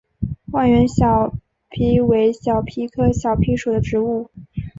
[0.51, 1.31] 万源小
[1.69, 4.31] 檗为小檗科小檗属的植物。